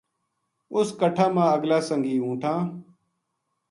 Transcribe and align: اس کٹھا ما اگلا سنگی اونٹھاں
اس 0.75 0.87
کٹھا 0.99 1.25
ما 1.35 1.45
اگلا 1.55 1.79
سنگی 1.87 2.15
اونٹھاں 2.23 2.59